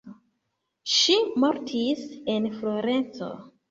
Ŝi 0.95 1.19
mortis 1.45 2.05
en 2.37 2.53
Florenco. 2.59 3.35